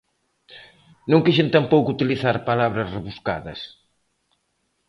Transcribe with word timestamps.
Non 1.11 1.23
quixen 1.25 1.49
tampouco 1.55 1.93
utilizar 1.95 2.35
palabras 2.49 2.91
rebuscadas. 2.95 3.59